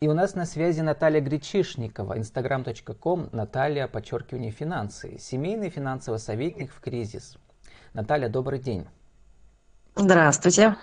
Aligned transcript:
И 0.00 0.06
у 0.06 0.14
нас 0.14 0.36
на 0.36 0.46
связи 0.46 0.80
Наталья 0.80 1.20
Гречишникова, 1.20 2.18
instagram.com, 2.18 3.30
Наталья, 3.32 3.88
подчеркивание, 3.88 4.52
финансы, 4.52 5.18
семейный 5.18 5.70
финансовый 5.70 6.20
советник 6.20 6.70
в 6.72 6.78
кризис. 6.80 7.36
Наталья, 7.94 8.28
добрый 8.28 8.60
день. 8.60 8.86
Здравствуйте. 9.96 10.76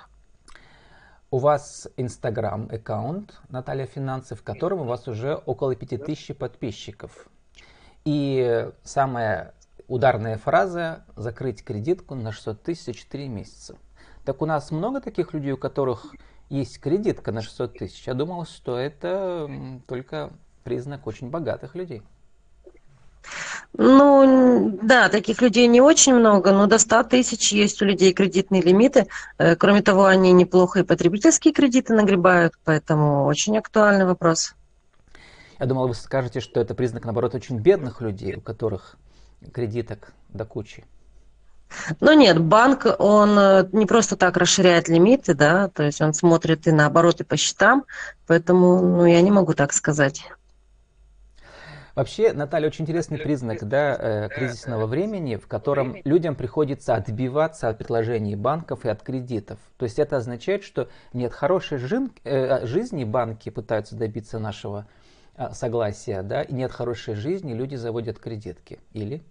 У 1.31 1.38
вас 1.38 1.88
Инстаграм 1.96 2.67
аккаунт 2.70 3.39
Наталья 3.47 3.86
Финансы, 3.86 4.36
в 4.36 4.43
котором 4.43 4.82
у 4.82 4.83
вас 4.83 5.07
уже 5.07 5.36
около 5.36 5.75
5000 5.75 6.36
подписчиков. 6.36 7.29
И 8.04 8.70
самая 8.84 9.54
ударная 9.88 10.38
фраза– 10.38 11.05
закрыть 11.16 11.63
кредитку 11.63 12.16
на 12.16 12.34
600 12.34 12.63
тысяч 12.63 12.84
за 12.84 12.93
4 12.93 13.29
месяца. 13.29 13.77
Так 14.25 14.41
у 14.41 14.45
нас 14.45 14.71
много 14.71 15.00
таких 15.00 15.34
людей, 15.34 15.54
у 15.54 15.57
которых 15.57 16.13
есть 16.50 16.80
кредитка 16.80 17.32
на 17.32 17.41
600 17.41 17.78
тысяч. 17.78 18.07
Я 18.07 18.14
думал, 18.14 18.46
что 18.46 18.78
это 18.78 19.50
только 19.88 20.32
признак 20.64 21.07
очень 21.07 21.29
богатых 21.29 21.75
людей. 21.75 22.04
Ну, 23.78 24.78
да, 24.82 25.10
таких 25.10 25.42
людей 25.42 25.68
не 25.68 25.82
очень 25.82 26.14
много, 26.14 26.52
но 26.52 26.68
до 26.68 26.78
100 26.78 27.04
тысяч 27.04 27.52
есть 27.52 27.82
у 27.82 27.86
людей 27.86 28.14
кредитные 28.14 28.61
лимиты. 28.61 29.07
Э, 29.38 29.55
кроме 29.55 29.82
того, 29.82 30.05
они 30.05 30.32
неплохо 30.32 30.79
и 30.79 30.83
потребительские 30.83 31.54
кредиты 31.54 31.93
нагребают, 31.93 32.53
поэтому 32.64 33.25
очень 33.25 33.58
актуальный 33.58 34.05
вопрос. 34.05 34.55
Я 35.59 35.66
думал, 35.66 35.88
вы 35.88 35.94
скажете, 35.94 36.39
что 36.39 36.61
это 36.61 36.73
признак, 36.73 37.05
наоборот, 37.05 37.36
очень 37.36 37.59
бедных 37.59 38.02
людей, 38.02 38.36
у 38.36 38.41
которых 38.41 38.97
кредиток 39.52 40.14
до 40.30 40.45
кучи. 40.45 40.86
Ну 42.00 42.14
нет, 42.14 42.39
банк, 42.42 42.86
он 43.00 43.38
э, 43.38 43.67
не 43.72 43.86
просто 43.86 44.16
так 44.16 44.38
расширяет 44.38 44.88
лимиты, 44.88 45.33
да, 45.33 45.67
то 45.69 45.83
есть 45.83 46.02
он 46.02 46.14
смотрит 46.14 46.67
и 46.67 46.72
на 46.72 46.86
обороты 46.86 47.23
по 47.23 47.38
счетам, 47.38 47.86
поэтому, 48.28 48.81
ну, 48.81 49.05
я 49.05 49.22
не 49.22 49.31
могу 49.31 49.53
так 49.53 49.73
сказать. 49.73 50.23
Вообще, 51.95 52.33
Наталья, 52.33 52.67
очень 52.67 52.83
интересный 52.83 53.17
признак 53.17 53.63
да, 53.63 53.95
э, 53.97 54.30
кризисного 54.30 54.86
времени, 54.86 55.38
в 55.38 55.47
котором 55.47 55.95
людям 56.03 56.36
приходится 56.36 56.95
отбиваться 56.95 57.69
от 57.69 57.77
предложений 57.77 58.36
банков 58.36 58.86
и 58.86 58.89
от 58.89 59.02
кредитов. 59.02 59.59
То 59.77 59.86
есть 59.86 59.97
это 59.97 60.17
означает, 60.17 60.63
что 60.63 60.89
нет 61.13 61.33
хорошей 61.33 61.77
жин, 61.77 62.11
э, 62.25 62.66
жизни, 62.66 63.05
банки 63.05 63.49
пытаются 63.49 63.95
добиться 63.95 64.39
нашего 64.39 64.88
э, 65.38 65.53
согласия, 65.53 66.21
да, 66.21 66.41
и 66.41 66.53
нет 66.53 66.73
хорошей 66.73 67.16
жизни, 67.16 67.53
люди 67.53 67.75
заводят 67.75 68.19
кредитки. 68.19 68.80
Или? 68.91 69.23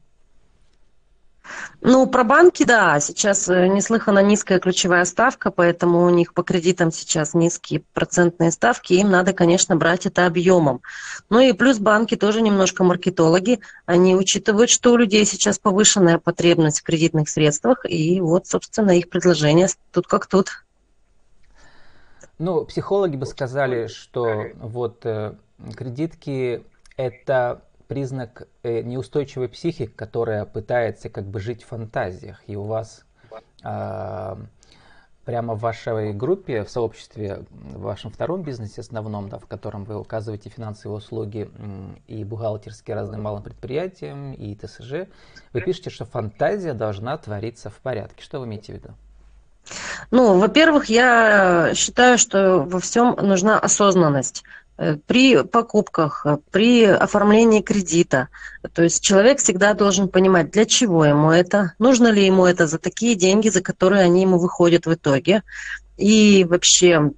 Ну, 1.81 2.07
про 2.07 2.25
банки, 2.25 2.65
да, 2.65 2.99
сейчас 3.01 3.49
э, 3.49 3.67
неслыханно 3.69 4.21
низкая 4.21 4.59
ключевая 4.59 5.05
ставка, 5.05 5.51
поэтому 5.51 6.05
у 6.05 6.11
них 6.11 6.33
по 6.33 6.43
кредитам 6.43 6.91
сейчас 6.91 7.35
низкие 7.35 7.83
процентные 7.93 8.51
ставки, 8.51 8.95
им 8.95 9.11
надо, 9.11 9.35
конечно, 9.35 9.77
брать 9.77 10.07
это 10.07 10.27
объемом. 10.27 10.81
Ну 11.29 11.41
и 11.41 11.53
плюс 11.53 11.79
банки 11.79 12.17
тоже 12.17 12.41
немножко 12.41 12.85
маркетологи, 12.85 13.61
они 13.85 14.17
учитывают, 14.17 14.71
что 14.71 14.93
у 14.93 14.97
людей 14.97 15.27
сейчас 15.27 15.59
повышенная 15.59 16.19
потребность 16.19 16.81
в 16.81 16.85
кредитных 16.85 17.29
средствах, 17.29 17.85
и 17.87 18.21
вот, 18.21 18.47
собственно, 18.47 18.97
их 18.97 19.11
предложение 19.11 19.69
тут 19.93 20.07
как 20.07 20.27
тут. 20.27 20.65
Ну, 22.39 22.65
психологи 22.65 23.17
бы 23.17 23.27
сказали, 23.27 23.87
что 23.89 24.47
вот 24.57 25.05
э, 25.05 25.35
кредитки 25.77 26.65
это 26.97 27.63
признак 27.95 28.49
э, 28.65 28.83
неустойчивой 28.83 29.49
психики, 29.49 29.87
которая 29.87 30.45
пытается 30.47 31.09
как 31.09 31.27
бы 31.27 31.39
жить 31.39 31.63
в 31.63 31.69
фантазиях. 31.69 32.43
И 32.49 32.57
у 32.57 32.65
вас 32.65 33.05
э, 33.63 34.37
прямо 35.25 35.55
в 35.55 35.61
вашей 35.61 36.13
группе, 36.13 36.65
в 36.65 36.71
сообществе, 36.71 37.45
в 37.51 37.83
вашем 37.83 38.11
втором 38.11 38.43
бизнесе 38.43 38.81
основном, 38.81 39.29
да, 39.29 39.39
в 39.39 39.47
котором 39.47 39.85
вы 39.85 39.97
указываете 39.97 40.51
финансовые 40.51 40.99
услуги 40.99 41.49
и 42.09 42.25
бухгалтерские 42.25 42.97
разным 42.97 43.23
малым 43.23 43.45
предприятиям, 43.45 44.33
и 44.33 44.57
ТСЖ, 44.57 45.07
вы 45.53 45.61
пишете, 45.61 45.91
что 45.91 46.05
фантазия 46.05 46.75
должна 46.75 47.17
твориться 47.17 47.71
в 47.71 47.77
порядке. 47.77 48.25
Что 48.25 48.41
вы 48.41 48.47
имеете 48.47 48.73
в 48.73 48.77
виду? 48.77 48.89
Ну, 50.11 50.41
во-первых, 50.41 50.87
я 50.87 51.75
считаю, 51.77 52.19
что 52.19 52.59
во 52.59 52.81
всем 52.81 53.17
нужна 53.23 53.57
осознанность. 53.61 54.43
Э, 54.77 54.97
при 55.07 55.43
покупках, 55.45 56.27
э, 56.27 56.39
при 56.51 56.85
оформлении 56.85 57.63
кредита. 57.63 58.29
То 58.73 58.83
есть 58.83 59.05
человек 59.05 59.39
всегда 59.39 59.73
должен 59.73 60.09
понимать, 60.09 60.51
для 60.51 60.65
чего 60.65 61.05
ему 61.05 61.31
это, 61.31 61.75
нужно 61.79 62.09
ли 62.09 62.27
ему 62.27 62.45
это 62.45 62.67
за 62.67 62.79
такие 62.79 63.15
деньги, 63.15 63.49
за 63.51 63.63
которые 63.63 64.03
они 64.03 64.23
ему 64.23 64.39
выходят 64.39 64.87
в 64.87 64.93
итоге. 64.93 65.45
И 65.97 66.45
вообще, 66.49 67.13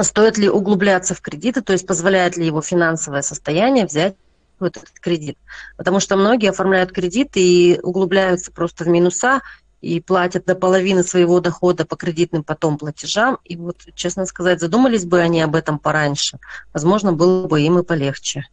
стоит 0.00 0.38
ли 0.38 0.48
углубляться 0.48 1.14
в 1.14 1.20
кредиты, 1.20 1.60
то 1.60 1.74
есть 1.74 1.86
позволяет 1.86 2.38
ли 2.38 2.46
его 2.46 2.62
финансовое 2.62 3.20
состояние 3.20 3.84
взять 3.84 4.16
вот 4.58 4.78
этот 4.78 4.98
кредит. 4.98 5.36
Потому 5.76 6.00
что 6.00 6.16
многие 6.16 6.48
оформляют 6.48 6.90
кредиты 6.90 7.40
и 7.40 7.80
углубляются 7.82 8.50
просто 8.50 8.84
в 8.84 8.88
минуса, 8.88 9.42
и 9.80 10.00
платят 10.00 10.44
до 10.44 10.54
половины 10.54 11.02
своего 11.02 11.40
дохода 11.40 11.86
по 11.86 11.96
кредитным 11.96 12.44
потом 12.44 12.78
платежам. 12.78 13.38
И 13.44 13.56
вот, 13.56 13.78
честно 13.94 14.26
сказать, 14.26 14.60
задумались 14.60 15.04
бы 15.04 15.20
они 15.20 15.40
об 15.40 15.54
этом 15.54 15.78
пораньше, 15.78 16.38
возможно, 16.72 17.12
было 17.12 17.46
бы 17.46 17.60
им 17.60 17.78
и 17.78 17.82
полегче. 17.82 18.44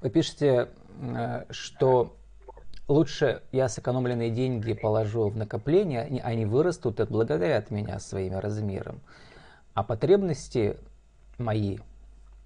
Вы 0.00 0.10
пишете, 0.10 0.68
э, 1.00 1.44
что 1.50 2.16
лучше 2.88 3.42
я 3.52 3.68
сэкономленные 3.68 4.30
деньги 4.30 4.72
положу 4.72 5.28
в 5.28 5.36
накопление, 5.36 6.02
они 6.22 6.46
вырастут 6.46 7.00
и 7.00 7.04
благодарят 7.04 7.70
меня 7.70 8.00
своим 8.00 8.38
размером. 8.38 9.00
А 9.74 9.82
потребности 9.82 10.76
мои– 11.38 11.78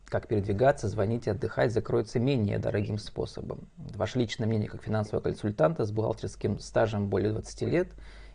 как 0.08 0.28
передвигаться, 0.28 0.88
звонить 0.88 1.26
и 1.26 1.30
отдыхать 1.30 1.72
закроется 1.72 2.20
менее 2.20 2.58
дорогим 2.58 2.98
способом. 2.98 3.68
Ваше 3.76 4.18
личное 4.18 4.46
мнение 4.46 4.68
как 4.68 4.82
финансового 4.82 5.22
консультанта 5.22 5.84
с 5.84 5.90
бухгалтерским 5.90 6.60
стажем 6.60 7.08
более 7.08 7.32
20 7.32 7.62
лет 7.62 7.88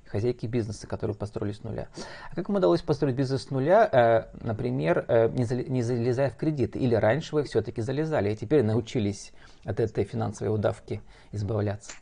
и 0.05 0.09
хозяйки 0.09 0.45
бизнеса, 0.45 0.85
которые 0.87 1.15
построили 1.15 1.53
с 1.53 1.63
нуля. 1.63 1.87
А 2.29 2.35
как 2.35 2.49
вам 2.49 2.57
удалось 2.57 2.81
построить 2.81 3.15
бизнес 3.15 3.43
с 3.43 3.49
нуля, 3.51 3.87
э, 3.89 4.45
например, 4.45 5.05
э, 5.07 5.29
не 5.29 5.81
залезая 5.81 6.29
в 6.29 6.35
кредиты? 6.35 6.77
Или 6.77 6.95
раньше 6.95 7.35
вы 7.35 7.43
все-таки 7.43 7.81
залезали, 7.81 8.33
и 8.33 8.35
теперь 8.35 8.63
научились 8.63 9.31
от 9.63 9.79
этой 9.79 10.03
финансовой 10.03 10.53
удавки 10.53 11.01
избавляться? 11.31 11.93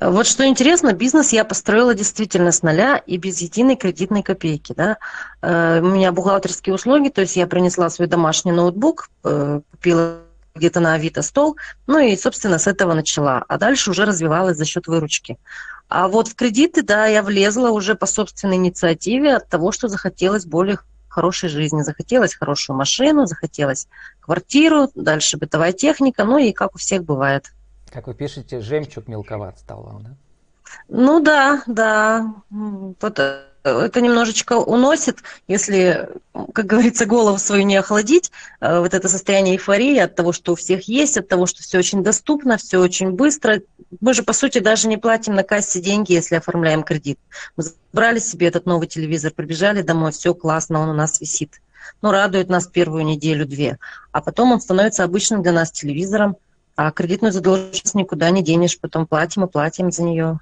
Вот 0.00 0.26
что 0.26 0.46
интересно, 0.46 0.92
бизнес 0.92 1.32
я 1.32 1.44
построила 1.44 1.94
действительно 1.94 2.52
с 2.52 2.62
нуля 2.62 2.96
и 2.96 3.16
без 3.16 3.40
единой 3.40 3.76
кредитной 3.76 4.22
копейки. 4.22 4.72
Да? 4.76 4.98
Э, 5.42 5.80
у 5.80 5.86
меня 5.86 6.12
бухгалтерские 6.12 6.74
услуги, 6.74 7.08
то 7.08 7.20
есть 7.20 7.36
я 7.36 7.46
принесла 7.46 7.90
свой 7.90 8.08
домашний 8.08 8.52
ноутбук, 8.52 9.10
э, 9.24 9.60
купила 9.70 10.18
где-то 10.54 10.80
на 10.80 10.94
Авито 10.94 11.22
стол, 11.22 11.56
ну 11.86 11.98
и, 11.98 12.16
собственно, 12.16 12.58
с 12.58 12.66
этого 12.66 12.94
начала. 12.94 13.44
А 13.48 13.58
дальше 13.58 13.90
уже 13.90 14.04
развивалась 14.04 14.56
за 14.56 14.64
счет 14.64 14.86
выручки. 14.86 15.38
А 15.88 16.08
вот 16.08 16.28
в 16.28 16.34
кредиты, 16.34 16.82
да, 16.82 17.06
я 17.06 17.22
влезла 17.22 17.70
уже 17.70 17.94
по 17.94 18.06
собственной 18.06 18.56
инициативе 18.56 19.36
от 19.36 19.48
того, 19.48 19.72
что 19.72 19.88
захотелось 19.88 20.46
более 20.46 20.78
хорошей 21.08 21.48
жизни. 21.48 21.82
Захотелось 21.82 22.34
хорошую 22.34 22.76
машину, 22.76 23.26
захотелось 23.26 23.88
квартиру, 24.20 24.90
дальше 24.94 25.36
бытовая 25.36 25.72
техника, 25.72 26.24
ну 26.24 26.38
и 26.38 26.52
как 26.52 26.74
у 26.74 26.78
всех 26.78 27.04
бывает. 27.04 27.52
Как 27.92 28.06
вы 28.06 28.14
пишете, 28.14 28.60
жемчуг 28.60 29.08
мелковат 29.08 29.58
стал 29.58 29.82
вам, 29.82 30.02
да? 30.02 30.10
Ну 30.88 31.20
да, 31.20 31.62
да. 31.66 32.34
Вот 32.50 33.18
э, 33.18 33.42
это 33.64 34.00
немножечко 34.00 34.54
уносит, 34.54 35.18
если, 35.48 36.08
как 36.54 36.66
говорится, 36.66 37.06
голову 37.06 37.38
свою 37.38 37.64
не 37.64 37.76
охладить, 37.76 38.30
э, 38.60 38.78
вот 38.78 38.94
это 38.94 39.08
состояние 39.08 39.56
эйфории 39.56 39.98
от 39.98 40.14
того, 40.14 40.32
что 40.32 40.52
у 40.52 40.54
всех 40.56 40.88
есть, 40.88 41.16
от 41.16 41.28
того, 41.28 41.46
что 41.46 41.62
все 41.62 41.78
очень 41.78 42.02
доступно, 42.02 42.56
все 42.56 42.78
очень 42.78 43.10
быстро. 43.10 43.60
Мы 44.00 44.14
же, 44.14 44.22
по 44.22 44.32
сути, 44.32 44.58
даже 44.58 44.88
не 44.88 44.96
платим 44.96 45.34
на 45.34 45.42
кассе 45.42 45.80
деньги, 45.80 46.12
если 46.12 46.36
оформляем 46.36 46.82
кредит. 46.82 47.18
Мы 47.56 47.64
забрали 47.64 48.18
себе 48.20 48.46
этот 48.48 48.66
новый 48.66 48.86
телевизор, 48.88 49.32
прибежали 49.32 49.82
домой, 49.82 50.12
все 50.12 50.34
классно, 50.34 50.80
он 50.80 50.88
у 50.88 50.94
нас 50.94 51.20
висит. 51.20 51.60
Ну, 52.02 52.12
радует 52.12 52.48
нас 52.48 52.66
первую 52.66 53.04
неделю-две. 53.04 53.78
А 54.12 54.20
потом 54.20 54.52
он 54.52 54.60
становится 54.60 55.04
обычным 55.04 55.42
для 55.42 55.52
нас 55.52 55.70
телевизором, 55.70 56.36
а 56.80 56.90
кредитную 56.92 57.30
задолженность 57.30 57.94
никуда 57.94 58.30
не 58.30 58.42
денешь, 58.42 58.80
потом 58.80 59.06
платим 59.06 59.44
и 59.44 59.46
платим 59.46 59.92
за 59.92 60.02
нее. 60.02 60.40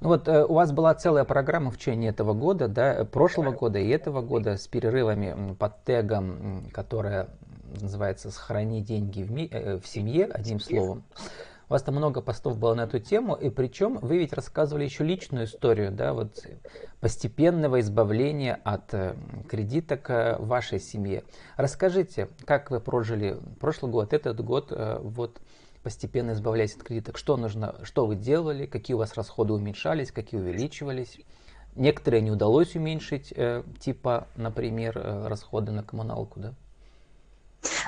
Ну 0.00 0.08
вот 0.08 0.26
э, 0.26 0.44
у 0.44 0.54
вас 0.54 0.72
была 0.72 0.92
целая 0.94 1.22
программа 1.22 1.70
в 1.70 1.78
течение 1.78 2.10
этого 2.10 2.32
года, 2.32 2.66
да, 2.66 3.04
прошлого 3.04 3.52
года 3.52 3.78
и 3.78 3.88
этого 3.90 4.22
года 4.22 4.56
с 4.56 4.66
перерывами 4.66 5.54
под 5.54 5.84
тегом, 5.84 6.68
которая 6.72 7.28
называется 7.80 8.32
«Сохрани 8.32 8.82
деньги 8.82 9.22
в, 9.22 9.30
ми- 9.30 9.48
э, 9.52 9.78
в 9.78 9.86
семье», 9.86 10.24
одним 10.24 10.58
словом. 10.58 11.04
У 11.68 11.72
вас 11.72 11.82
там 11.82 11.94
много 11.94 12.20
постов 12.20 12.58
было 12.58 12.74
на 12.74 12.82
эту 12.82 12.98
тему, 12.98 13.34
и 13.34 13.48
причем 13.48 13.98
вы 13.98 14.18
ведь 14.18 14.34
рассказывали 14.34 14.84
еще 14.84 15.02
личную 15.02 15.46
историю, 15.46 15.90
да, 15.90 16.12
вот 16.12 16.46
постепенного 17.00 17.80
избавления 17.80 18.60
от 18.64 18.92
э, 18.92 19.16
кредиток 19.48 20.10
э, 20.10 20.36
вашей 20.38 20.78
семье. 20.78 21.24
Расскажите, 21.56 22.28
как 22.44 22.70
вы 22.70 22.80
прожили 22.80 23.38
прошлый 23.60 23.90
год, 23.90 24.12
этот 24.12 24.44
год, 24.44 24.72
э, 24.72 24.98
вот 25.02 25.40
постепенно 25.82 26.32
избавляясь 26.32 26.76
от 26.76 26.82
кредиток, 26.82 27.16
что 27.16 27.36
нужно, 27.36 27.76
что 27.82 28.06
вы 28.06 28.16
делали, 28.16 28.66
какие 28.66 28.94
у 28.94 28.98
вас 28.98 29.14
расходы 29.14 29.54
уменьшались, 29.54 30.12
какие 30.12 30.40
увеличивались, 30.40 31.18
некоторые 31.76 32.20
не 32.20 32.30
удалось 32.30 32.74
уменьшить, 32.74 33.34
типа, 33.80 34.28
например, 34.36 34.98
расходы 35.26 35.72
на 35.72 35.82
коммуналку, 35.82 36.40
да? 36.40 36.54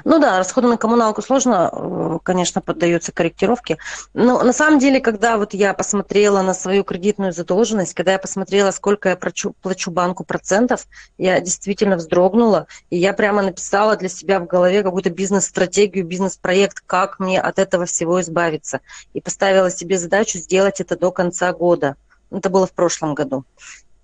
Ну 0.04 0.18
да, 0.18 0.38
расходы 0.38 0.68
на 0.68 0.76
коммуналку 0.76 1.22
сложно, 1.22 1.70
э, 1.72 2.18
конечно, 2.22 2.60
поддаются 2.60 3.12
корректировке. 3.12 3.78
Но 4.14 4.42
на 4.42 4.52
самом 4.52 4.78
деле, 4.78 5.00
когда 5.00 5.36
вот 5.36 5.54
я 5.54 5.74
посмотрела 5.74 6.42
на 6.42 6.54
свою 6.54 6.84
кредитную 6.84 7.32
задолженность, 7.32 7.94
когда 7.94 8.12
я 8.12 8.18
посмотрела, 8.18 8.70
сколько 8.70 9.10
я 9.10 9.16
плачу, 9.16 9.54
плачу 9.62 9.90
банку 9.90 10.24
процентов, 10.24 10.86
я 11.18 11.40
действительно 11.40 11.96
вздрогнула. 11.96 12.66
И 12.90 12.96
я 12.96 13.12
прямо 13.12 13.42
написала 13.42 13.96
для 13.96 14.08
себя 14.08 14.40
в 14.40 14.46
голове 14.46 14.82
какую-то 14.82 15.10
бизнес-стратегию, 15.10 16.06
бизнес-проект, 16.06 16.82
как 16.86 17.18
мне 17.18 17.40
от 17.40 17.58
этого 17.58 17.86
всего 17.86 18.20
избавиться. 18.20 18.80
И 19.14 19.20
поставила 19.20 19.70
себе 19.70 19.98
задачу 19.98 20.38
сделать 20.38 20.80
это 20.80 20.96
до 20.96 21.10
конца 21.12 21.52
года. 21.52 21.96
Это 22.30 22.50
было 22.50 22.66
в 22.66 22.72
прошлом 22.72 23.14
году. 23.14 23.44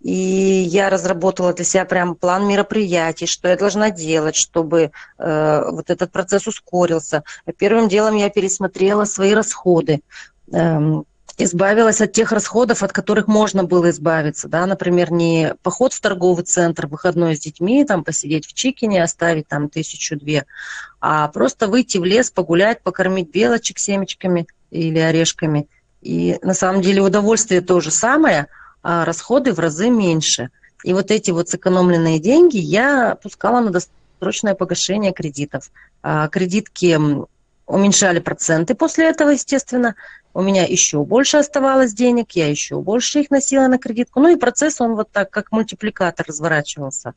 И 0.02 0.66
я 0.69 0.90
разработала 0.90 1.52
для 1.52 1.64
себя 1.64 1.84
прям 1.84 2.16
план 2.16 2.46
мероприятий, 2.46 3.26
что 3.26 3.49
я 3.49 3.56
должна 3.56 3.90
делать, 3.90 4.34
чтобы 4.34 4.90
э, 5.19 5.64
вот 5.70 5.90
этот 5.90 6.10
процесс 6.10 6.49
ускорился. 6.49 7.22
Первым 7.56 7.88
делом 7.88 8.16
я 8.16 8.28
пересмотрела 8.28 9.04
свои 9.04 9.32
расходы. 9.32 10.00
Эм, 10.50 11.04
избавилась 11.38 12.00
от 12.00 12.12
тех 12.12 12.32
расходов, 12.32 12.82
от 12.82 12.93
которых 12.93 13.28
можно 13.28 13.62
было 13.62 13.90
избавиться, 13.90 14.49
да, 14.49 14.66
например, 14.66 15.12
не 15.12 15.54
поход 15.62 15.93
в 15.93 16.00
торговый 16.00 16.44
центр, 16.44 16.88
выходной 16.88 17.37
с 17.37 17.40
детьми, 17.40 17.84
там 17.84 18.02
посидеть 18.05 18.46
в 18.46 18.52
Чикине, 18.55 19.02
оставить 19.02 19.48
там 19.48 19.69
тысячу-две, 19.69 20.46
а 21.00 21.28
просто 21.28 21.69
выйти 21.69 21.98
в 21.98 22.05
лес, 22.05 22.31
погулять, 22.31 22.82
покормить 22.82 23.31
белочек 23.31 23.78
семечками 23.78 24.46
или 24.70 24.98
орешками. 24.98 25.69
И 26.02 26.38
на 26.43 26.55
самом 26.55 26.82
деле 26.82 27.00
удовольствие 27.00 27.60
то 27.60 27.81
же 27.81 27.93
самое– 27.93 28.48
а 28.82 29.05
расходы 29.05 29.52
в 29.52 29.58
разы 29.58 29.90
меньше. 29.90 30.50
И 30.84 30.93
вот 30.93 31.11
эти 31.11 31.31
вот 31.31 31.49
сэкономленные 31.49 32.19
деньги 32.19 32.58
я 32.58 33.17
пускала 33.23 33.61
на 33.61 33.70
досрочное 33.70 34.55
погашение 34.55 35.12
кредитов. 35.12 35.70
А 36.02 36.29
кредитки 36.29 36.99
уменьшали 37.67 38.19
проценты 38.19 38.75
после 38.75 39.08
этого, 39.08 39.31
естественно. 39.31 39.94
У 40.34 40.43
меня 40.43 40.64
еще 40.64 41.05
больше 41.05 41.37
оставалось 41.37 41.93
денег, 41.93 42.32
я 42.32 42.49
еще 42.49 42.81
больше 42.81 43.20
их 43.20 43.31
носила 43.31 43.67
на 43.69 43.79
кредитку. 43.79 44.20
Ну 44.20 44.29
и 44.29 44.37
процесс, 44.37 44.81
он 44.81 44.94
вот 44.94 45.11
так, 45.11 45.31
как 45.31 45.52
мультипликатор 45.52 46.26
разворачивался. 46.26 47.14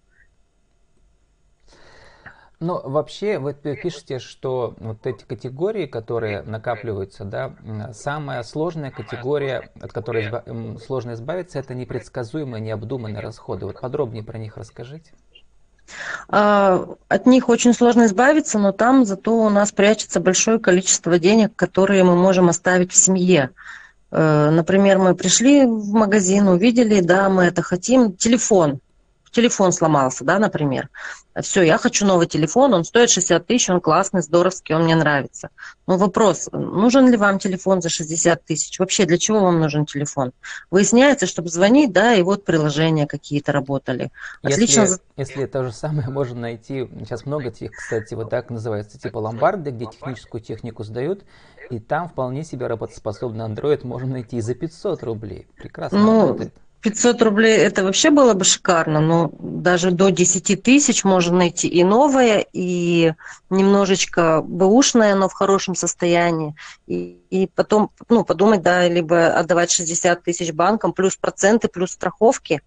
Но 2.60 2.82
вообще 2.84 3.38
вы 3.38 3.54
пишете, 3.54 4.20
что 4.20 4.76
вот 4.80 5.06
эти 5.06 5.24
категории, 5.24 5.86
которые 5.86 6.42
накапливаются, 6.42 7.26
да, 7.26 7.54
самая 7.94 8.44
сложная 8.44 8.92
категория, 8.92 9.70
от 9.82 9.92
которой 9.92 10.24
изба- 10.24 10.80
сложно 10.80 11.14
избавиться, 11.14 11.60
это 11.60 11.74
непредсказуемые, 11.74 12.62
необдуманные 12.62 13.22
расходы. 13.22 13.66
Вот 13.66 13.80
подробнее 13.82 14.24
про 14.24 14.38
них 14.38 14.58
расскажите. 14.58 15.12
А, 16.30 16.88
от 17.10 17.26
них 17.26 17.50
очень 17.50 17.74
сложно 17.74 18.06
избавиться, 18.06 18.58
но 18.58 18.72
там 18.72 19.06
зато 19.06 19.38
у 19.38 19.50
нас 19.50 19.72
прячется 19.72 20.20
большое 20.20 20.60
количество 20.60 21.20
денег, 21.20 21.56
которые 21.56 22.04
мы 22.04 22.16
можем 22.16 22.50
оставить 22.50 22.92
в 22.92 22.96
семье. 22.96 23.52
Э, 24.12 24.50
например, 24.50 24.98
мы 24.98 25.14
пришли 25.14 25.66
в 25.66 25.92
магазин, 25.92 26.48
увидели, 26.48 27.02
да, 27.02 27.30
мы 27.30 27.44
это 27.44 27.62
хотим, 27.62 28.14
телефон 28.14 28.80
телефон 29.36 29.72
сломался, 29.72 30.24
да, 30.24 30.40
например. 30.40 30.90
Все, 31.42 31.62
я 31.64 31.78
хочу 31.78 32.06
новый 32.06 32.28
телефон, 32.28 32.74
он 32.74 32.86
стоит 32.86 33.10
60 33.10 33.46
тысяч, 33.46 33.70
он 33.70 33.82
классный, 33.82 34.22
здоровский, 34.22 34.74
он 34.74 34.84
мне 34.84 34.96
нравится. 34.96 35.50
Но 35.86 35.98
вопрос, 35.98 36.48
нужен 36.54 37.10
ли 37.10 37.18
вам 37.18 37.40
телефон 37.40 37.82
за 37.82 37.90
60 37.90 38.46
тысяч? 38.46 38.80
Вообще, 38.80 39.06
для 39.06 39.18
чего 39.18 39.42
вам 39.42 39.60
нужен 39.60 39.86
телефон? 39.86 40.32
Выясняется, 40.72 41.26
чтобы 41.28 41.50
звонить, 41.50 41.92
да, 41.92 42.14
и 42.14 42.22
вот 42.22 42.46
приложения 42.46 43.06
какие-то 43.06 43.52
работали. 43.52 44.12
Отлично. 44.42 44.82
Если, 44.82 45.00
если 45.18 45.46
то 45.46 45.66
же 45.66 45.74
самое 45.74 46.10
можно 46.10 46.40
найти, 46.40 46.90
сейчас 47.00 47.26
много 47.26 47.52
тех, 47.52 47.72
кстати, 47.72 48.14
вот 48.14 48.30
так 48.30 48.50
называется, 48.50 48.98
типа 48.98 49.18
ломбарды, 49.18 49.72
где 49.72 49.88
техническую 49.88 50.42
технику 50.42 50.86
сдают, 50.86 51.26
и 51.70 51.80
там 51.80 52.08
вполне 52.08 52.46
себе 52.46 52.68
работоспособный 52.68 53.46
Android 53.46 53.86
можно 53.86 54.10
найти 54.10 54.38
и 54.38 54.42
за 54.42 54.56
500 54.56 55.04
рублей. 55.04 55.48
Прекрасно 55.58 56.00
ну, 56.00 56.22
работает. 56.22 56.54
500 56.86 57.22
рублей 57.24 57.58
это 57.58 57.84
вообще 57.84 58.12
было 58.12 58.36
бы 58.36 58.46
шикарно, 58.46 59.00
но 59.00 59.32
даже 59.40 59.90
до 59.90 60.10
10 60.10 60.62
тысяч 60.62 61.04
можно 61.04 61.36
найти 61.36 61.68
и 61.68 61.84
новое, 61.84 62.46
и 62.54 63.14
немножечко 63.50 64.44
бэушное, 64.44 65.16
но 65.16 65.28
в 65.28 65.34
хорошем 65.34 65.74
состоянии. 65.74 66.54
И, 66.86 67.18
и 67.32 67.48
потом 67.48 67.90
ну, 68.08 68.24
подумать, 68.24 68.62
да, 68.62 68.88
либо 68.88 69.30
отдавать 69.30 69.72
60 69.72 70.24
тысяч 70.24 70.54
банкам, 70.54 70.94
плюс 70.94 71.16
проценты, 71.16 71.70
плюс 71.70 71.94
страховки, 71.94 72.62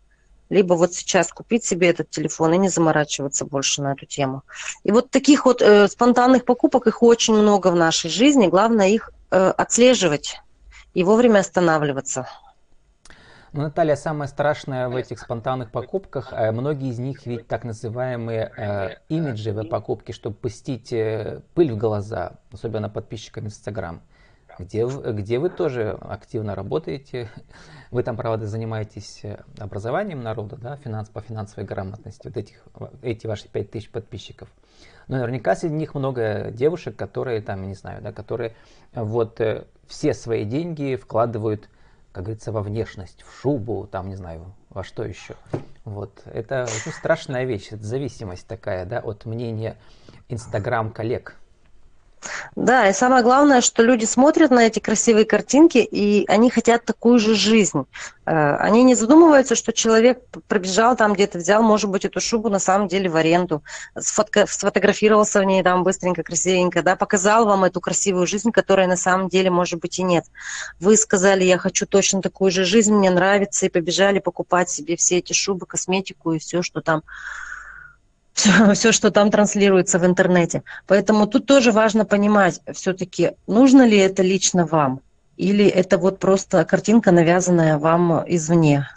либо 0.50 0.74
вот 0.74 0.94
сейчас 0.94 1.32
купить 1.32 1.64
себе 1.64 1.90
этот 1.90 2.10
телефон 2.10 2.54
и 2.54 2.58
не 2.58 2.70
заморачиваться 2.70 3.44
больше 3.44 3.82
на 3.82 3.92
эту 3.92 4.04
тему. 4.04 4.42
И 4.82 4.90
вот 4.90 5.10
таких 5.10 5.44
вот 5.44 5.62
э, 5.62 5.86
спонтанных 5.86 6.44
покупок, 6.44 6.88
их 6.88 7.04
очень 7.04 7.34
много 7.34 7.68
в 7.68 7.76
нашей 7.76 8.10
жизни, 8.10 8.48
главное 8.48 8.88
их 8.88 9.12
э, 9.30 9.50
отслеживать 9.56 10.40
и 10.92 11.04
вовремя 11.04 11.38
останавливаться. 11.38 12.26
Ну, 13.54 13.62
Наталья, 13.62 13.96
самое 13.96 14.28
страшное 14.28 14.90
в 14.90 14.96
этих 14.96 15.18
спонтанных 15.18 15.70
покупках, 15.70 16.34
э, 16.34 16.52
многие 16.52 16.90
из 16.90 16.98
них 16.98 17.24
ведь 17.24 17.48
так 17.48 17.64
называемые 17.64 18.52
э, 18.54 18.96
имиджевые 19.08 19.66
покупки, 19.66 20.12
чтобы 20.12 20.36
пустить 20.36 20.92
э, 20.92 21.40
пыль 21.54 21.72
в 21.72 21.78
глаза, 21.78 22.40
особенно 22.52 22.90
подписчикам 22.90 23.46
Инстаграм, 23.46 24.02
где, 24.58 24.86
где 24.86 25.38
вы 25.38 25.48
тоже 25.48 25.96
активно 25.98 26.54
работаете. 26.54 27.30
Вы 27.90 28.02
там, 28.02 28.18
правда, 28.18 28.46
занимаетесь 28.46 29.20
э, 29.24 29.38
образованием 29.58 30.20
народа, 30.20 30.56
да, 30.56 30.76
финанс, 30.76 31.08
по 31.08 31.22
финансовой 31.22 31.64
грамотности, 31.64 32.26
вот 32.26 32.36
этих, 32.36 32.62
эти 33.00 33.26
ваши 33.26 33.48
5000 33.48 33.90
подписчиков. 33.90 34.50
Но 35.06 35.16
наверняка 35.16 35.56
среди 35.56 35.74
них 35.74 35.94
много 35.94 36.50
девушек, 36.50 36.96
которые 36.96 37.40
там, 37.40 37.66
не 37.66 37.74
знаю, 37.74 38.02
да, 38.02 38.12
которые 38.12 38.54
вот 38.92 39.40
все 39.86 40.12
свои 40.12 40.44
деньги 40.44 40.96
вкладывают 40.96 41.70
как 42.18 42.24
говорится, 42.24 42.50
во 42.50 42.62
внешность, 42.62 43.22
в 43.22 43.40
шубу, 43.40 43.86
там, 43.86 44.08
не 44.08 44.16
знаю, 44.16 44.52
во 44.70 44.82
что 44.82 45.04
еще. 45.04 45.36
Вот. 45.84 46.20
Это 46.24 46.64
очень 46.64 46.90
страшная 46.90 47.44
вещь, 47.44 47.68
это 47.70 47.84
зависимость 47.84 48.44
такая, 48.48 48.86
да, 48.86 48.98
от 48.98 49.24
мнения 49.24 49.76
инстаграм-коллег. 50.28 51.36
Да, 52.56 52.88
и 52.88 52.92
самое 52.92 53.22
главное, 53.22 53.60
что 53.60 53.82
люди 53.82 54.04
смотрят 54.04 54.50
на 54.50 54.66
эти 54.66 54.78
красивые 54.78 55.24
картинки, 55.24 55.78
и 55.78 56.24
они 56.28 56.50
хотят 56.50 56.84
такую 56.84 57.18
же 57.18 57.34
жизнь. 57.34 57.84
Э, 58.26 58.56
они 58.56 58.82
не 58.82 58.94
задумываются, 58.94 59.54
что 59.54 59.72
человек 59.72 60.20
пробежал 60.48 60.96
там 60.96 61.12
где-то, 61.14 61.38
взял, 61.38 61.62
может 61.62 61.90
быть, 61.90 62.04
эту 62.04 62.20
шубу 62.20 62.48
на 62.48 62.58
самом 62.58 62.88
деле 62.88 63.08
в 63.08 63.16
аренду, 63.16 63.62
сфотографировался 63.96 65.40
в 65.40 65.44
ней 65.44 65.62
там 65.62 65.84
быстренько, 65.84 66.22
красивенько, 66.22 66.82
да, 66.82 66.96
показал 66.96 67.46
вам 67.46 67.64
эту 67.64 67.80
красивую 67.80 68.26
жизнь, 68.26 68.50
которая 68.50 68.86
на 68.86 68.96
самом 68.96 69.28
деле, 69.28 69.50
может 69.50 69.80
быть, 69.80 69.98
и 69.98 70.02
нет. 70.02 70.24
Вы 70.80 70.96
сказали, 70.96 71.44
я 71.44 71.58
хочу 71.58 71.86
точно 71.86 72.22
такую 72.22 72.50
же 72.50 72.64
жизнь, 72.64 72.92
мне 72.92 73.10
нравится, 73.10 73.66
и 73.66 73.70
побежали 73.70 74.18
покупать 74.18 74.70
себе 74.70 74.96
все 74.96 75.18
эти 75.18 75.32
шубы, 75.32 75.66
косметику 75.66 76.32
и 76.32 76.38
все, 76.38 76.62
что 76.62 76.80
там 76.80 77.02
все, 78.38 78.72
все, 78.74 78.92
что 78.92 79.10
там 79.10 79.30
транслируется 79.30 79.98
в 79.98 80.06
интернете. 80.06 80.62
Поэтому 80.86 81.26
тут 81.26 81.46
тоже 81.46 81.72
важно 81.72 82.04
понимать, 82.04 82.60
все-таки 82.72 83.32
нужно 83.46 83.86
ли 83.86 83.98
это 83.98 84.22
лично 84.22 84.64
вам, 84.64 85.00
или 85.36 85.66
это 85.66 85.98
вот 85.98 86.20
просто 86.20 86.64
картинка, 86.64 87.10
навязанная 87.10 87.78
вам 87.78 88.22
извне. 88.26 88.88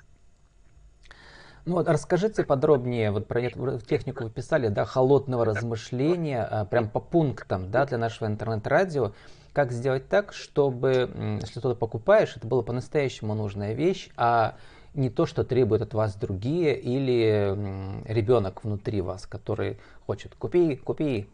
Ну 1.65 1.75
вот 1.75 1.87
расскажите 1.87 2.43
подробнее 2.43 3.11
вот 3.11 3.27
про 3.27 3.41
эту 3.41 3.79
технику 3.79 4.23
вы 4.23 4.29
писали, 4.29 4.67
да, 4.67 4.85
холодного 4.85 5.45
размышления, 5.45 6.43
а, 6.43 6.65
прям 6.65 6.89
по 6.89 6.99
пунктам, 6.99 7.69
да, 7.71 7.85
для 7.85 7.97
нашего 7.97 8.27
интернет-радио. 8.27 9.13
Как 9.53 9.71
сделать 9.71 10.07
так, 10.07 10.33
чтобы, 10.33 11.09
если 11.41 11.59
что-то 11.59 11.75
покупаешь, 11.75 12.35
это 12.37 12.47
была 12.47 12.61
по-настоящему 12.61 13.35
нужная 13.35 13.73
вещь, 13.73 14.09
а 14.15 14.55
не 14.93 15.09
то, 15.09 15.25
что 15.25 15.43
требуют 15.43 15.81
от 15.81 15.93
вас 15.93 16.15
другие 16.15 16.79
или 16.79 18.03
ребенок 18.05 18.63
внутри 18.63 19.01
вас, 19.01 19.25
который 19.25 19.79
хочет 20.05 20.35
купи, 20.35 20.75
купи. 20.75 21.27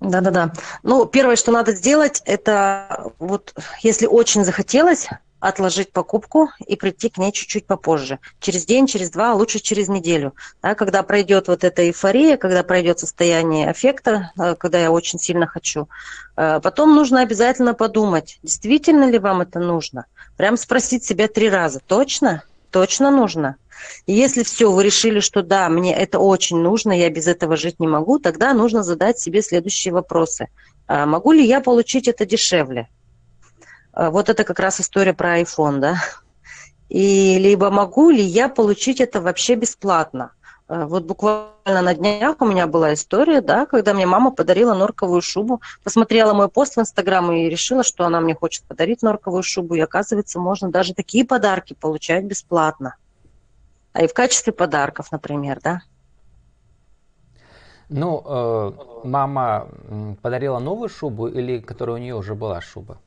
Да-да-да. 0.00 0.52
Ну, 0.82 1.06
первое, 1.06 1.36
что 1.36 1.52
надо 1.52 1.72
сделать, 1.72 2.22
это 2.24 3.12
вот 3.20 3.54
если 3.82 4.06
очень 4.06 4.44
захотелось, 4.44 5.08
отложить 5.42 5.90
покупку 5.90 6.50
и 6.64 6.76
прийти 6.76 7.08
к 7.08 7.18
ней 7.18 7.32
чуть-чуть 7.32 7.66
попозже. 7.66 8.20
Через 8.38 8.64
день, 8.64 8.86
через 8.86 9.10
два, 9.10 9.34
лучше 9.34 9.58
через 9.58 9.88
неделю. 9.88 10.34
Да, 10.62 10.76
когда 10.76 11.02
пройдет 11.02 11.48
вот 11.48 11.64
эта 11.64 11.84
эйфория, 11.88 12.36
когда 12.36 12.62
пройдет 12.62 13.00
состояние 13.00 13.68
аффекта, 13.68 14.30
э, 14.38 14.54
когда 14.54 14.78
я 14.78 14.92
очень 14.92 15.18
сильно 15.18 15.48
хочу. 15.48 15.88
Э, 16.36 16.60
потом 16.62 16.94
нужно 16.94 17.22
обязательно 17.22 17.74
подумать, 17.74 18.38
действительно 18.44 19.10
ли 19.10 19.18
вам 19.18 19.40
это 19.40 19.58
нужно. 19.58 20.06
Прям 20.36 20.56
спросить 20.56 21.04
себя 21.04 21.26
три 21.26 21.50
раза, 21.50 21.80
точно? 21.84 22.44
Точно 22.70 23.10
нужно? 23.10 23.56
И 24.06 24.12
если 24.12 24.44
все, 24.44 24.70
вы 24.70 24.84
решили, 24.84 25.18
что 25.18 25.42
да, 25.42 25.68
мне 25.68 25.92
это 25.92 26.20
очень 26.20 26.58
нужно, 26.58 26.92
я 26.92 27.10
без 27.10 27.26
этого 27.26 27.56
жить 27.56 27.80
не 27.80 27.88
могу, 27.88 28.20
тогда 28.20 28.54
нужно 28.54 28.84
задать 28.84 29.18
себе 29.18 29.42
следующие 29.42 29.92
вопросы. 29.92 30.50
А 30.86 31.04
могу 31.04 31.32
ли 31.32 31.44
я 31.44 31.60
получить 31.60 32.06
это 32.06 32.24
дешевле? 32.24 32.88
А, 33.92 34.10
вот 34.10 34.28
это 34.28 34.44
как 34.44 34.58
раз 34.58 34.80
история 34.80 35.14
про 35.14 35.40
iPhone, 35.40 35.78
да. 35.78 35.96
и 36.88 37.38
либо 37.38 37.70
могу 37.70 38.10
ли 38.10 38.22
я 38.22 38.48
получить 38.48 39.00
это 39.00 39.20
вообще 39.20 39.54
бесплатно. 39.54 40.32
Э, 40.68 40.86
вот 40.86 41.04
буквально 41.04 41.82
на 41.82 41.94
днях 41.94 42.36
у 42.40 42.46
меня 42.46 42.66
была 42.66 42.94
история, 42.94 43.40
да, 43.40 43.66
когда 43.66 43.92
мне 43.92 44.06
мама 44.06 44.30
подарила 44.30 44.74
норковую 44.74 45.20
шубу, 45.20 45.60
посмотрела 45.84 46.32
мой 46.32 46.48
пост 46.48 46.76
в 46.76 46.80
Инстаграм 46.80 47.30
и 47.32 47.48
решила, 47.48 47.84
что 47.84 48.04
она 48.04 48.20
мне 48.20 48.34
хочет 48.34 48.64
подарить 48.64 49.02
норковую 49.02 49.42
шубу, 49.42 49.74
и 49.74 49.80
оказывается, 49.80 50.40
можно 50.40 50.70
даже 50.70 50.94
такие 50.94 51.24
подарки 51.26 51.74
получать 51.74 52.24
бесплатно. 52.24 52.96
А 53.92 54.02
и 54.02 54.08
в 54.08 54.14
качестве 54.14 54.54
подарков, 54.54 55.12
например, 55.12 55.60
да. 55.62 55.82
Ну, 57.90 58.22
э, 58.24 58.72
мама 59.04 59.68
подарила 60.22 60.58
новую 60.58 60.88
шубу 60.88 61.28
или 61.28 61.58
которая 61.58 61.96
у 61.96 61.98
нее 61.98 62.14
уже 62.14 62.34
была 62.34 62.62
шуба? 62.62 62.98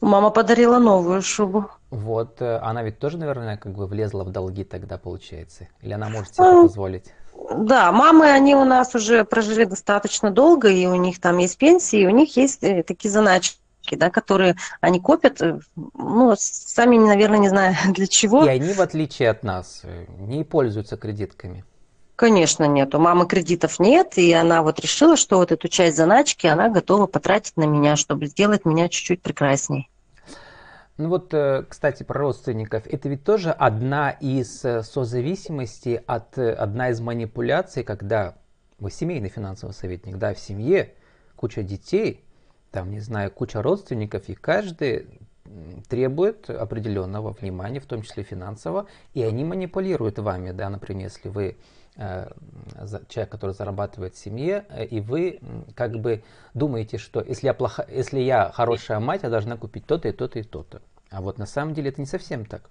Мама 0.00 0.30
подарила 0.30 0.78
новую 0.78 1.22
шубу. 1.22 1.68
Вот, 1.90 2.40
э, 2.40 2.58
она 2.58 2.82
ведь 2.82 2.98
тоже, 2.98 3.18
наверное, 3.18 3.56
как 3.56 3.72
бы 3.72 3.86
влезла 3.86 4.24
в 4.24 4.30
долги 4.30 4.64
тогда, 4.64 4.98
получается. 4.98 5.68
Или 5.82 5.92
она 5.92 6.08
может 6.08 6.34
себе 6.34 6.46
это 6.46 6.62
позволить? 6.62 7.12
Да, 7.56 7.92
мамы, 7.92 8.30
они 8.30 8.54
у 8.54 8.64
нас 8.64 8.94
уже 8.94 9.24
прожили 9.24 9.64
достаточно 9.64 10.30
долго, 10.30 10.68
и 10.68 10.86
у 10.86 10.94
них 10.94 11.20
там 11.20 11.38
есть 11.38 11.58
пенсии, 11.58 12.00
и 12.00 12.06
у 12.06 12.10
них 12.10 12.36
есть 12.36 12.62
э, 12.62 12.82
такие 12.82 13.10
заначки 13.10 13.58
да, 13.90 14.10
которые 14.10 14.54
они 14.80 15.00
копят, 15.00 15.42
э, 15.42 15.58
ну, 15.94 16.34
сами, 16.36 16.98
наверное, 16.98 17.38
не 17.38 17.48
знаю 17.48 17.74
для 17.94 18.06
чего. 18.06 18.44
И 18.44 18.48
они, 18.48 18.72
в 18.72 18.80
отличие 18.80 19.28
от 19.30 19.42
нас, 19.42 19.82
не 20.18 20.44
пользуются 20.44 20.96
кредитками. 20.96 21.64
Конечно, 22.16 22.64
нет. 22.64 22.94
У 22.94 22.98
мамы 22.98 23.26
кредитов 23.26 23.78
нет, 23.80 24.18
и 24.18 24.32
она 24.32 24.62
вот 24.62 24.78
решила, 24.80 25.16
что 25.16 25.38
вот 25.38 25.50
эту 25.50 25.68
часть 25.68 25.96
заначки 25.96 26.46
она 26.46 26.68
готова 26.68 27.06
потратить 27.06 27.56
на 27.56 27.64
меня, 27.64 27.96
чтобы 27.96 28.26
сделать 28.26 28.64
меня 28.64 28.88
чуть-чуть 28.88 29.22
прекрасней. 29.22 29.88
Ну 30.98 31.08
вот, 31.08 31.32
э, 31.32 31.64
кстати, 31.68 32.02
про 32.02 32.20
родственников. 32.20 32.86
Это 32.86 33.08
ведь 33.08 33.24
тоже 33.24 33.50
одна 33.50 34.10
из 34.10 34.64
э, 34.64 34.82
созависимостей, 34.82 35.96
от, 35.96 36.36
э, 36.36 36.52
одна 36.52 36.90
из 36.90 37.00
манипуляций, 37.00 37.82
когда 37.82 38.36
вы 38.78 38.90
семейный 38.90 39.30
финансовый 39.30 39.72
советник, 39.72 40.18
да, 40.18 40.34
в 40.34 40.38
семье 40.38 40.92
куча 41.34 41.62
детей, 41.62 42.24
там, 42.70 42.90
не 42.90 43.00
знаю, 43.00 43.30
куча 43.30 43.62
родственников, 43.62 44.28
и 44.28 44.34
каждый 44.34 45.06
требует 45.88 46.48
определенного 46.48 47.32
внимания, 47.32 47.80
в 47.80 47.86
том 47.86 48.02
числе 48.02 48.22
финансового, 48.22 48.86
и 49.12 49.22
они 49.22 49.44
манипулируют 49.44 50.18
вами, 50.18 50.52
да, 50.52 50.70
например, 50.70 51.08
если 51.08 51.28
вы 51.28 51.56
человек, 51.96 53.30
который 53.30 53.52
зарабатывает 53.52 54.14
в 54.14 54.18
семье, 54.18 54.64
э, 54.70 54.86
и 54.86 55.00
вы 55.00 55.40
как 55.74 55.92
бы 55.98 56.22
думаете, 56.54 56.98
что 56.98 57.20
если 57.20 57.46
я, 57.46 57.54
плохо, 57.54 57.86
если 57.90 58.20
я 58.20 58.50
хорошая 58.50 58.98
мать, 58.98 59.22
я 59.22 59.30
должна 59.30 59.56
купить 59.56 59.86
то-то 59.86 60.08
и 60.08 60.12
то-то 60.12 60.38
и 60.38 60.42
то-то. 60.42 60.80
А 61.10 61.20
вот 61.20 61.38
на 61.38 61.46
самом 61.46 61.74
деле 61.74 61.90
это 61.90 62.00
не 62.00 62.06
совсем 62.06 62.46
так. 62.46 62.70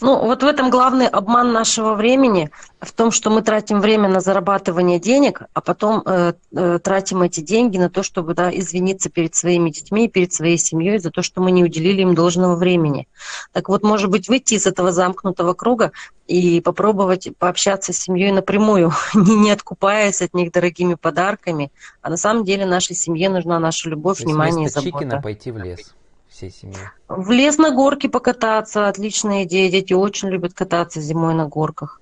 Ну, 0.00 0.18
вот 0.20 0.42
в 0.42 0.46
этом 0.46 0.70
главный 0.70 1.08
обман 1.08 1.52
нашего 1.52 1.94
времени, 1.94 2.50
в 2.80 2.92
том, 2.92 3.10
что 3.10 3.30
мы 3.30 3.42
тратим 3.42 3.80
время 3.80 4.08
на 4.08 4.20
зарабатывание 4.20 4.98
денег, 4.98 5.42
а 5.52 5.60
потом 5.60 6.02
э, 6.04 6.34
э, 6.52 6.78
тратим 6.82 7.22
эти 7.22 7.40
деньги 7.40 7.78
на 7.78 7.90
то, 7.90 8.02
чтобы 8.02 8.34
да, 8.34 8.56
извиниться 8.56 9.10
перед 9.10 9.34
своими 9.34 9.70
детьми, 9.70 10.08
перед 10.08 10.32
своей 10.32 10.58
семьей 10.58 10.98
за 10.98 11.10
то, 11.10 11.22
что 11.22 11.40
мы 11.40 11.50
не 11.50 11.64
уделили 11.64 12.02
им 12.02 12.14
должного 12.14 12.56
времени. 12.56 13.08
Так 13.52 13.68
вот, 13.68 13.82
может 13.82 14.10
быть, 14.10 14.28
выйти 14.28 14.54
из 14.54 14.66
этого 14.66 14.92
замкнутого 14.92 15.54
круга 15.54 15.92
и 16.26 16.60
попробовать 16.60 17.28
пообщаться 17.38 17.92
с 17.92 17.98
семьей 17.98 18.30
напрямую, 18.32 18.92
не, 19.14 19.36
не 19.36 19.50
откупаясь 19.50 20.22
от 20.22 20.34
них 20.34 20.52
дорогими 20.52 20.94
подарками. 20.94 21.72
А 22.02 22.10
на 22.10 22.16
самом 22.16 22.44
деле 22.44 22.66
нашей 22.66 22.94
семье 22.94 23.28
нужна 23.28 23.58
наша 23.58 23.88
любовь, 23.88 24.20
внимание 24.20 24.66
и 24.66 24.70
забота. 24.70 25.20
Пойти 25.22 25.50
в 25.50 25.58
лес 25.58 25.94
всей 26.28 26.50
семьей? 26.50 26.78
В 27.08 27.30
лес 27.30 27.58
на 27.58 27.70
горке 27.70 28.08
покататься, 28.08 28.88
отличная 28.88 29.44
идея. 29.44 29.70
Дети 29.70 29.92
очень 29.92 30.28
любят 30.28 30.54
кататься 30.54 31.00
зимой 31.00 31.34
на 31.34 31.46
горках. 31.46 32.00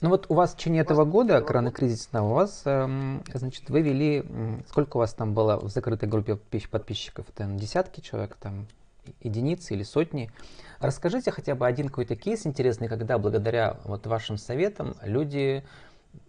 Ну 0.00 0.08
вот 0.08 0.26
у 0.30 0.34
вас 0.34 0.54
в 0.54 0.56
течение 0.56 0.80
этого 0.80 1.04
года, 1.04 1.42
коронакризисного, 1.42 2.30
у 2.30 2.32
вас, 2.32 2.62
эм, 2.64 3.22
значит, 3.34 3.68
вы 3.68 3.82
вели, 3.82 4.24
сколько 4.68 4.96
у 4.96 5.00
вас 5.00 5.12
там 5.12 5.34
было 5.34 5.58
в 5.58 5.68
закрытой 5.68 6.08
группе 6.08 6.36
подписчиков? 6.70 7.26
Там 7.34 7.58
десятки 7.58 8.00
человек, 8.00 8.36
там 8.40 8.66
единицы 9.22 9.74
или 9.74 9.82
сотни. 9.82 10.30
Расскажите 10.78 11.30
хотя 11.30 11.54
бы 11.54 11.66
один 11.66 11.88
какой-то 11.88 12.16
кейс 12.16 12.46
интересный, 12.46 12.88
когда 12.88 13.18
благодаря 13.18 13.76
вот 13.84 14.06
вашим 14.06 14.38
советам 14.38 14.94
люди 15.02 15.64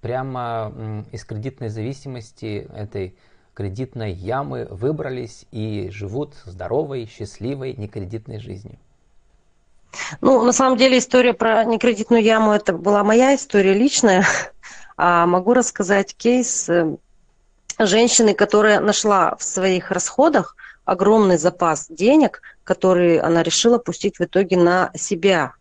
прямо 0.02 1.06
из 1.12 1.24
кредитной 1.24 1.70
зависимости 1.70 2.68
этой 2.74 3.16
кредитной 3.62 4.12
ямы 4.12 4.68
выбрались 4.72 5.46
и 5.52 5.90
живут 5.92 6.34
здоровой, 6.46 7.06
счастливой, 7.06 7.76
некредитной 7.76 8.40
жизнью? 8.40 8.80
Ну, 10.20 10.44
на 10.44 10.52
самом 10.52 10.78
деле 10.78 10.98
история 10.98 11.34
про 11.34 11.64
некредитную 11.64 12.24
яму, 12.24 12.54
это 12.54 12.74
была 12.74 13.04
моя 13.04 13.36
история 13.36 13.74
личная. 13.74 14.26
А 14.98 15.28
могу 15.28 15.54
рассказать 15.54 16.16
кейс 16.16 16.70
э, 16.70 16.96
женщины, 17.78 18.34
которая 18.34 18.80
нашла 18.80 19.36
в 19.36 19.44
своих 19.44 19.92
расходах 19.92 20.56
огромный 20.86 21.38
запас 21.38 21.88
денег, 21.90 22.42
который 22.64 23.20
она 23.20 23.44
решила 23.44 23.78
пустить 23.78 24.18
в 24.18 24.24
итоге 24.24 24.58
на 24.58 24.92
себя, 24.96 25.54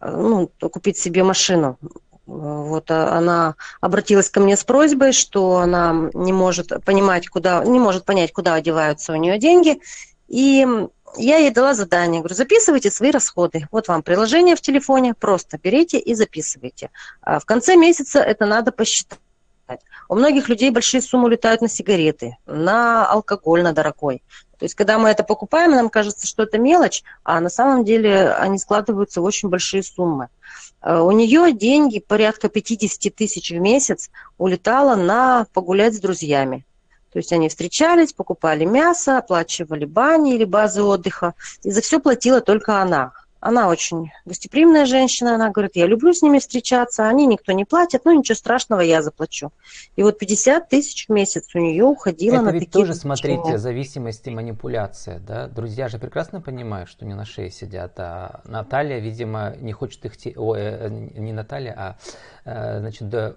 э, 0.00 0.10
ну, 0.10 0.50
купить 0.70 0.98
себе 0.98 1.24
машину. 1.24 1.78
Вот 2.26 2.90
а, 2.90 3.16
она 3.16 3.54
обратилась 3.80 4.28
ко 4.28 4.40
мне 4.40 4.56
с 4.56 4.64
просьбой, 4.64 5.12
что 5.12 5.58
она 5.58 6.10
не 6.12 6.32
может 6.32 6.72
понимать, 6.84 7.28
куда, 7.28 7.64
не 7.64 7.78
может 7.78 8.04
понять, 8.04 8.32
куда 8.32 8.54
одеваются 8.54 9.12
у 9.12 9.16
нее 9.16 9.38
деньги. 9.38 9.80
И 10.28 10.66
я 11.16 11.38
ей 11.38 11.50
дала 11.50 11.74
задание, 11.74 12.20
говорю, 12.20 12.34
записывайте 12.34 12.90
свои 12.90 13.10
расходы. 13.10 13.68
Вот 13.70 13.88
вам 13.88 14.02
приложение 14.02 14.56
в 14.56 14.60
телефоне, 14.60 15.14
просто 15.14 15.58
берите 15.62 15.98
и 15.98 16.14
записывайте. 16.14 16.90
А 17.22 17.38
в 17.38 17.44
конце 17.44 17.76
месяца 17.76 18.20
это 18.20 18.44
надо 18.44 18.72
посчитать. 18.72 19.18
У 20.08 20.14
многих 20.14 20.48
людей 20.48 20.70
большие 20.70 21.02
суммы 21.02 21.26
улетают 21.26 21.60
на 21.60 21.68
сигареты, 21.68 22.36
на 22.46 23.06
алкоголь, 23.06 23.62
на 23.62 23.72
дорогой. 23.72 24.22
То 24.58 24.64
есть, 24.64 24.74
когда 24.74 24.98
мы 24.98 25.10
это 25.10 25.22
покупаем, 25.22 25.72
нам 25.72 25.90
кажется, 25.90 26.26
что 26.26 26.44
это 26.44 26.58
мелочь, 26.58 27.02
а 27.24 27.40
на 27.40 27.50
самом 27.50 27.84
деле 27.84 28.30
они 28.32 28.58
складываются 28.58 29.20
в 29.20 29.24
очень 29.24 29.48
большие 29.48 29.82
суммы. 29.82 30.28
Э, 30.82 31.00
у 31.00 31.10
нее 31.10 31.52
деньги 31.52 31.98
порядка 31.98 32.48
50 32.48 33.14
тысяч 33.14 33.50
в 33.50 33.58
месяц 33.58 34.10
улетало 34.38 34.94
на 34.94 35.46
погулять 35.52 35.94
с 35.94 36.00
друзьями. 36.00 36.64
То 37.12 37.18
есть 37.18 37.32
они 37.32 37.48
встречались, 37.48 38.12
покупали 38.12 38.64
мясо, 38.64 39.18
оплачивали 39.18 39.84
бани 39.84 40.34
или 40.34 40.44
базы 40.44 40.82
отдыха, 40.82 41.34
и 41.62 41.70
за 41.70 41.80
все 41.80 41.98
платила 41.98 42.40
только 42.40 42.80
она. 42.80 43.12
Она 43.40 43.68
очень 43.68 44.10
гостеприимная 44.24 44.86
женщина, 44.86 45.34
она 45.34 45.50
говорит, 45.50 45.76
я 45.76 45.86
люблю 45.86 46.12
с 46.12 46.22
ними 46.22 46.38
встречаться, 46.38 47.06
они 47.06 47.26
никто 47.26 47.52
не 47.52 47.64
платит, 47.64 48.04
ну 48.04 48.12
ничего 48.18 48.34
страшного, 48.34 48.80
я 48.80 49.02
заплачу. 49.02 49.52
И 49.94 50.02
вот 50.02 50.18
50 50.18 50.68
тысяч 50.68 51.06
в 51.06 51.12
месяц 51.12 51.54
у 51.54 51.58
нее 51.58 51.84
уходило 51.84 52.36
Это 52.36 52.44
на 52.44 52.50
ведь 52.50 52.66
такие 52.66 52.72
тоже, 52.72 52.94
смотрите, 52.94 53.58
зависимость 53.58 54.26
и 54.26 54.30
манипуляция, 54.30 55.18
да? 55.18 55.48
Друзья 55.48 55.88
же 55.88 55.98
прекрасно 55.98 56.40
понимают, 56.40 56.88
что 56.88 57.04
не 57.04 57.14
на 57.14 57.24
шее 57.24 57.50
сидят, 57.50 57.92
а 57.98 58.40
Наталья, 58.44 58.98
видимо, 58.98 59.54
не 59.58 59.72
хочет 59.72 60.04
их... 60.04 60.16
Те... 60.16 60.32
Ой, 60.36 60.58
э, 60.60 60.88
не 60.88 61.32
Наталья, 61.32 61.74
а 61.76 61.96
э, 62.44 62.80
значит, 62.80 63.08
да, 63.08 63.34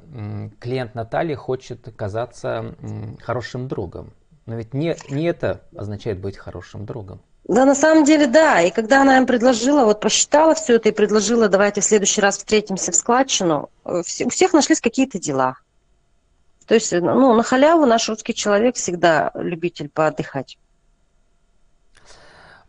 клиент 0.60 0.96
Натальи 0.96 1.36
хочет 1.36 1.94
казаться 1.96 2.76
хорошим 3.22 3.68
другом. 3.68 4.14
Но 4.46 4.56
ведь 4.56 4.74
не, 4.74 4.96
не 5.10 5.26
это 5.26 5.62
означает 5.76 6.20
быть 6.20 6.38
хорошим 6.38 6.86
другом. 6.86 7.22
Да, 7.50 7.66
на 7.66 7.74
самом 7.74 8.04
деле, 8.04 8.28
да. 8.28 8.62
И 8.62 8.70
когда 8.70 9.02
она 9.02 9.18
им 9.18 9.26
предложила, 9.26 9.84
вот 9.84 10.00
посчитала 10.00 10.54
все 10.54 10.76
это 10.76 10.90
и 10.90 10.92
предложила, 10.92 11.50
давайте 11.50 11.82
в 11.82 11.84
следующий 11.84 12.22
раз 12.22 12.38
встретимся 12.38 12.92
в 12.92 12.96
складчину, 12.96 13.72
э, 13.86 14.04
у 14.24 14.30
всех 14.30 14.54
нашлись 14.54 14.80
какие-то 14.80 15.18
дела. 15.18 15.58
То 16.68 16.76
есть, 16.76 16.92
ну, 16.92 17.34
на 17.34 17.42
халяву 17.42 17.88
наш 17.88 18.08
русский 18.08 18.36
человек 18.36 18.76
всегда 18.76 19.32
любитель 19.34 19.90
поотдыхать. 19.90 20.60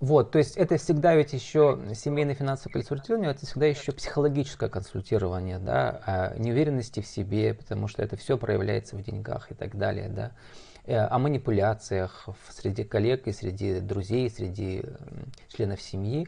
Вот, 0.01 0.31
то 0.31 0.39
есть 0.39 0.57
это 0.57 0.79
всегда 0.79 1.15
ведь 1.15 1.35
еще 1.35 1.79
семейное 1.95 2.35
финансовое 2.35 2.73
консультирование, 2.73 3.33
это 3.33 3.45
всегда 3.45 3.67
еще 3.67 3.93
психологическое 3.93 4.71
консультирование, 4.71 5.59
да, 5.59 6.01
о 6.07 6.39
неуверенности 6.39 7.01
в 7.01 7.07
себе, 7.07 7.53
потому 7.53 7.87
что 7.87 8.03
это 8.03 8.17
все 8.17 8.39
проявляется 8.39 8.97
в 8.97 9.03
деньгах 9.03 9.51
и 9.51 9.55
так 9.55 9.77
далее, 9.77 10.09
да. 10.09 10.33
Э, 10.87 11.01
о 11.01 11.19
манипуляциях 11.19 12.31
среди 12.49 12.83
коллег 12.83 13.27
и 13.27 13.33
среди 13.33 13.81
друзей, 13.81 14.27
и 14.27 14.31
среди 14.31 14.85
членов 15.49 15.83
семьи. 15.83 16.27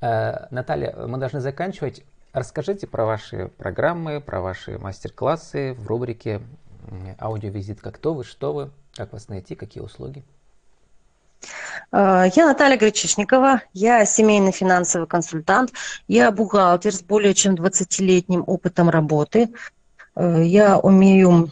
Э, 0.00 0.46
Наталья, 0.52 0.94
мы 1.06 1.18
должны 1.18 1.40
заканчивать. 1.40 2.04
Расскажите 2.32 2.86
про 2.86 3.04
ваши 3.04 3.48
программы, 3.48 4.20
про 4.20 4.40
ваши 4.40 4.78
мастер-классы 4.78 5.74
в 5.74 5.86
рубрике 5.88 6.42
«Аудиовизитка. 7.18 7.90
Кто 7.90 8.14
вы, 8.14 8.22
что 8.22 8.52
вы?», 8.52 8.70
как 8.94 9.12
вас 9.12 9.28
найти, 9.28 9.56
какие 9.56 9.82
услуги. 9.82 10.24
Э, 11.92 12.24
я 12.34 12.46
Наталья 12.46 12.76
Гречишникова, 12.76 13.62
я 13.72 14.04
семейный 14.04 14.52
финансовый 14.52 15.06
консультант, 15.06 15.72
я 16.08 16.30
бухгалтер 16.30 16.92
с 16.92 17.02
более 17.02 17.34
чем 17.34 17.54
20-летним 17.54 18.44
опытом 18.46 18.90
работы. 18.90 19.50
Я 20.16 20.78
умею 20.78 21.50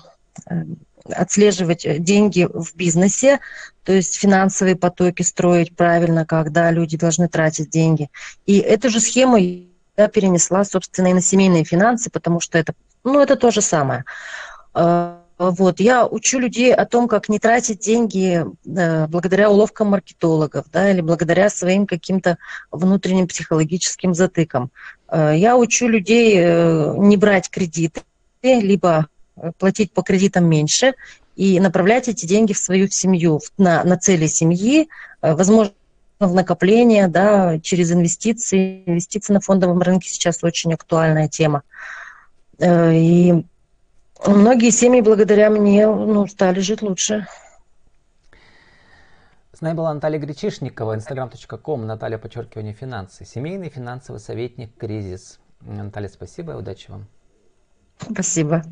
отслеживать 1.10 1.84
э, 1.84 1.98
деньги 1.98 2.48
в 2.52 2.74
бизнесе, 2.74 3.40
то 3.84 3.92
есть 3.92 4.16
финансовые 4.16 4.76
потоки 4.76 5.22
строить 5.22 5.74
правильно, 5.76 6.24
когда 6.24 6.70
люди 6.70 6.96
должны 6.96 7.28
тратить 7.28 7.70
деньги. 7.70 8.08
И 8.46 8.58
эту 8.58 8.88
же 8.90 9.00
схему 9.00 9.36
перенесла, 9.36 10.64
собственно, 10.64 11.08
и 11.08 11.14
на 11.14 11.20
семейные 11.20 11.64
финансы, 11.64 12.10
потому 12.10 12.40
что 12.40 12.58
это, 12.58 12.74
ну, 13.04 13.20
это 13.20 13.36
то 13.36 13.50
же 13.50 13.60
самое. 13.60 14.04
А, 15.38 15.50
вот. 15.50 15.80
Я 15.80 16.06
учу 16.06 16.38
людей 16.38 16.74
о 16.74 16.84
том, 16.86 17.08
как 17.08 17.28
не 17.28 17.38
тратить 17.38 17.80
деньги 17.80 18.44
э, 18.66 19.06
благодаря 19.06 19.50
уловкам 19.50 19.88
маркетологов 19.88 20.66
да, 20.72 20.90
или 20.90 21.00
благодаря 21.00 21.50
своим 21.50 21.86
каким-то 21.86 22.38
внутренним 22.70 23.28
психологическим 23.28 24.14
затыкам. 24.14 24.70
Э, 25.08 25.32
я 25.36 25.56
учу 25.56 25.88
людей 25.88 26.36
э, 26.38 26.94
не 26.98 27.16
брать 27.16 27.50
кредиты, 27.50 28.02
либо 28.42 29.06
платить 29.58 29.92
по 29.92 30.02
кредитам 30.02 30.44
меньше 30.44 30.94
и 31.36 31.58
направлять 31.58 32.08
эти 32.08 32.26
деньги 32.26 32.52
в 32.52 32.58
свою 32.58 32.88
семью, 32.88 33.40
на, 33.56 33.82
на 33.82 33.96
цели 33.96 34.26
семьи, 34.26 34.88
возможно, 35.22 35.72
в 36.20 36.34
накопление, 36.34 37.08
да, 37.08 37.58
через 37.60 37.90
инвестиции. 37.92 38.82
Инвестиции 38.84 39.32
на 39.32 39.40
фондовом 39.40 39.80
рынке 39.80 40.10
сейчас 40.10 40.44
очень 40.44 40.74
актуальная 40.74 41.28
тема. 41.28 41.62
И 42.60 43.44
многие 44.26 44.70
семьи 44.70 45.00
благодаря 45.00 45.50
мне 45.50 45.86
ну, 45.86 46.26
стали 46.26 46.60
жить 46.60 46.82
лучше. 46.82 47.26
С 49.52 49.60
нами 49.60 49.76
была 49.76 49.94
Наталья 49.94 50.18
Гречишникова, 50.18 50.94
instagram.com, 50.96 51.86
Наталья, 51.86 52.18
подчеркивание, 52.18 52.74
финансы. 52.74 53.24
Семейный 53.24 53.68
финансовый 53.68 54.18
советник 54.18 54.76
«Кризис». 54.76 55.38
Наталья, 55.60 56.08
спасибо 56.08 56.52
и 56.52 56.56
удачи 56.56 56.90
вам. 56.90 57.06
Спасибо. 58.00 58.62